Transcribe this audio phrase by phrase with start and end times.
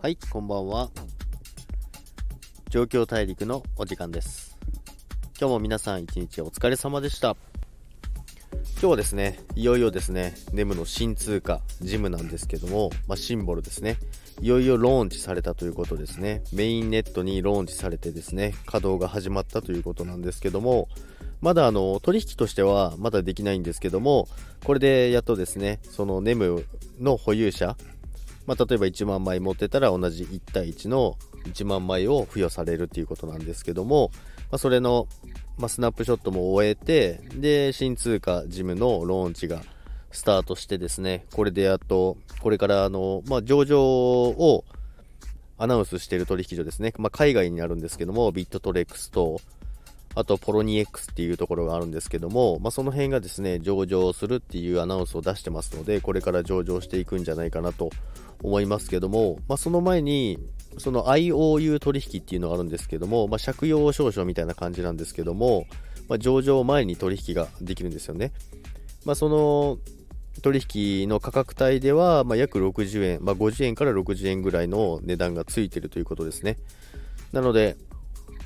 [0.00, 0.90] はい、こんばんは。
[2.70, 4.56] 状況大陸のお時間です。
[5.40, 7.36] 今日も皆さん一日お疲れ様でした。
[8.74, 13.96] 今日はですね、いよいよですね、ネムの新通貨、ジムなんですけども、まあ、シンボルですね。
[14.40, 16.44] いよいよローンチされたということですね。
[16.52, 20.88] メインネットにローンチされてですね、稼働が始まったということなんですけども、
[21.40, 24.28] まだあの取引としてはまだできないんですけども、
[24.64, 26.64] これでやっとですね、そのネム
[27.00, 27.76] の保有者、
[28.48, 34.10] まあ、例えば1万枚持ってたら同じ1対1の1万枚を付与されるっていうことなんですけども、
[34.50, 35.06] まあ、それの、
[35.58, 39.60] まあ、スナップショットも終えて、で、新通貨ジムのローンチが
[40.12, 44.64] スタートしてですね、これでやっと、これからあの、まあ、上場を
[45.58, 49.42] アナウンスしている取引所ですね、まあ、海外になるんですけども、ビットトレックスと、
[50.14, 57.90] あと、ポロニ X っていうところがあるんですけども、まあ、その辺がですね、上場するっていうアナウンスを出してますので、これから上場していくんじゃないかなと
[58.42, 60.38] 思いますけども、まあ、その前に、
[60.78, 65.66] その IOU 取引っていうのがあるんですけども、まあ、借用証書みたいな感じなんですけども、
[66.08, 68.32] まあ、上場前に取引ができるんですよね。
[69.04, 69.78] まあ、その
[70.42, 70.60] 取
[71.02, 76.58] 引の価格帯では、ま、約60円、ま、50円から60円ぐらいの値段がついてるということですね。
[77.32, 77.76] なので、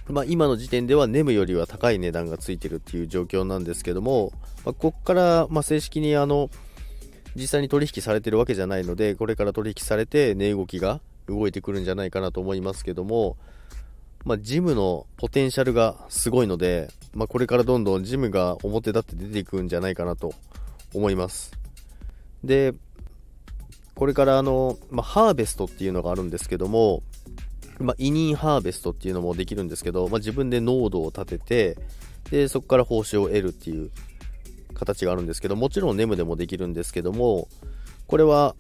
[0.09, 4.33] まあ、今の時点ではネムよりは高い値段がついてるっていう状況なんですけども、
[4.65, 6.51] まあ、ここからま正式にあの
[7.35, 13.37] 実際に取引されてるわけじゃないのでこれから取引されて値動きが動いてくるんじゃないかなと思いますけども、
[14.25, 20.35] まあ、ジムのポテンシャルがすごいので、まあ、これからどんどんジムが表立って出ていくんじゃないかなと
[20.95, 21.53] 思います。
[22.45, 22.75] で
[23.95, 27.03] これからあの、まあ、ハーベストっていうのがあるんですけども
[27.83, 31.77] まあ、委任ハーベストっていうのもできるんですけど、まあ、自分で濃度を立てて
[32.31, 33.91] でそこから報酬を得るっていう
[34.85, 37.49] 形があるんですけどもちろんネムでもできるんですけども
[38.07, 38.55] これは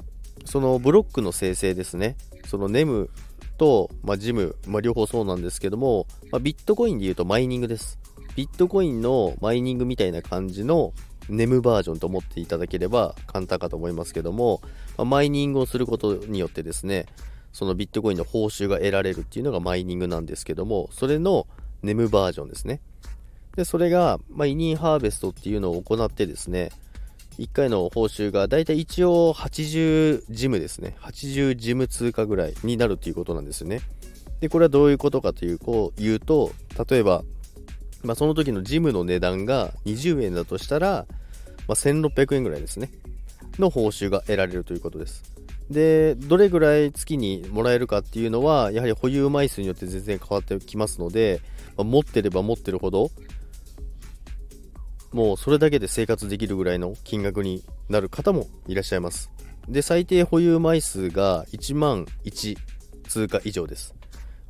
[0.45, 3.11] そのブロックの生成ですねそのネム
[3.59, 7.99] と、まあ、ジム、まあ、両方そうなんですけども、まあ、ビットコインで言うとマイニングです
[8.34, 10.93] ビットコインのマイニングみたいな感じの
[11.28, 14.61] ネムバージョンと思っていただければ簡単かと思いますけども、
[14.97, 17.06] まあ、マイニングをすることによってですね
[17.53, 21.47] そのビットコインの報酬が得られるっていうのがマイニングなんですけども、それの
[21.82, 22.81] ネムバージョンですね。
[23.56, 26.70] で、それが、まあ、イニーハーベストっていうのを行ってですね、
[27.38, 30.96] 1回の報酬がだいたい一応80ジムですね。
[31.00, 33.80] 80ジム通貨ぐらいになるっていうことなんですよね。
[34.40, 36.52] で、これはどういうことかというこう言うと、
[36.88, 37.22] 例えば、
[38.02, 41.06] まあ、その時のジムの値段が20円だとしたら、
[41.69, 42.90] まあ、1600円ぐらいですね。
[43.58, 45.22] の報酬が得られるということです。
[45.70, 51.40] で、どれぐらい月にもらえるかっていうのは、やはり保有枚数によって全然変わってきますので、
[51.76, 53.10] まあ、持ってれば持ってるほど、
[55.12, 59.31] もうそれだけで生活できるぐらいの金額になる方もいらっしゃいます。
[59.69, 62.56] で、最低保有枚数が1万1
[63.09, 63.95] 通貨以上です。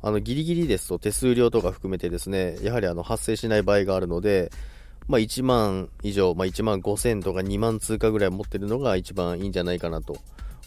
[0.01, 4.51] あの、ギリギリですと手数料とか含めてですね、やはりあの発生しない場合があるので、
[5.07, 10.17] まあ、1万以上、まあ、1万5000とか2万通貨ぐらい持ってるのが一番いいんじゃないかなと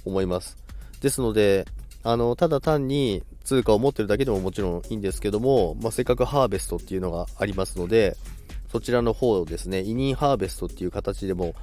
[0.05, 0.57] 思います。
[1.01, 1.67] ですので、
[2.03, 8.17] あの、ただ単に通貨を持ってるだけでももちろんいいんですけども、まあ、せっかくハーベストっていうのがありますので、
[8.71, 11.55] そちらの方ですね、委任ハーベストっていう形でも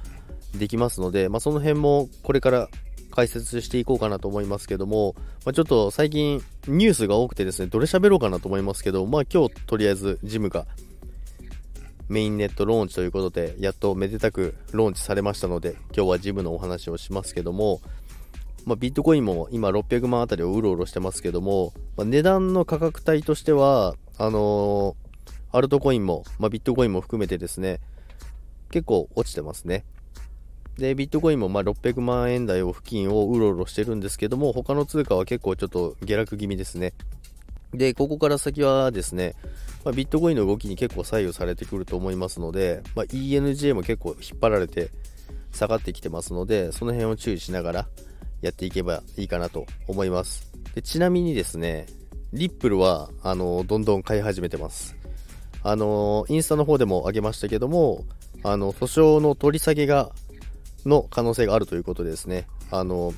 [0.54, 2.68] できますので、まあ、その辺もこれから
[3.10, 10.66] 解説していこうかなと思いますけども、まあ、ちょっと最近ニュースが多くてですね、どれ喋ろうかなと思いますけど、まあ今日とりあえずジムが
[12.08, 17.80] メインネットローンチということで、やっとめでたくローンチされましたので、今日はジムのお話をしますけども、
[18.66, 25.03] まあ、ビットコインも今600万あたりをうろうろしてますけども、まあ、値段の価格帯としては、あのー、
[25.54, 27.78] アルトコインも、まあ、ビットコインも含めてですね、
[28.70, 29.84] 結構落ちてますね。
[30.76, 36.92] で、ビットコインもま600万円台を付近をうろうろしてるんですけども、他の通貨は結構ちょっと下落気味ですね。
[37.72, 39.36] で、ここから先はですね、
[39.84, 44.90] まあ、ビットコインの動きに結構左右されてくると思いますので、まあ、ENJ も結構引っ張られて
[45.52, 47.88] 下がってきてますので、その辺を注意しながら
[48.42, 50.50] やっていけばいいかなと思います。
[50.74, 51.86] でちなみにですね、
[52.32, 54.93] リップルは、あの、どんどん買い始めてます。
[55.64, 58.04] あの、インスタの方でも上げましたけども、
[58.42, 60.12] あの、訴訟の取り下げが、
[60.84, 62.46] の可能性があるということですね。
[62.70, 63.14] あの、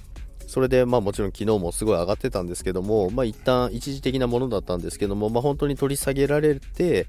[0.46, 7.08] それで、まあもちろん昨日もすごい上がってたんですけども、まあ一旦一時的なものだったんですけども、まあ本当に取り下げられて、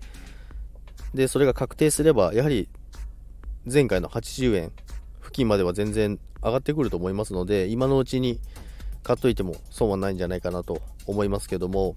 [1.13, 2.67] で、それが確定すれば、やはり
[3.71, 4.71] 前回の80円
[5.21, 8.39] 付近までは全然上がってくると思いますので、今のうちに
[9.03, 11.95] 買っといても損はないんじゃないかなと思いますけども、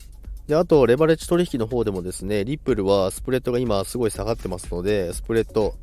[0.51, 5.77] で、あと、レバレッジ取引の方でもですね、リップルはスプレッドが今すごい下がってますので、スプレッド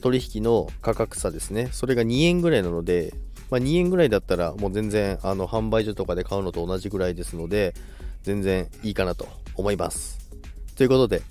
[0.00, 3.14] 取引の価格差ですね、それが2円ぐらいなので、
[3.50, 7.74] まあ、2円ぐらいだったらもう全然あの販売所とかで買うのと同じぐらいですので
[8.22, 10.18] 全然いいかなと思います。
[10.74, 11.22] ということで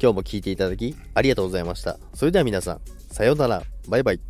[0.00, 1.98] 今日も聴いていただきありがとうございました。
[2.14, 3.64] それでは皆さんさようなら。
[3.88, 4.20] バイバイ。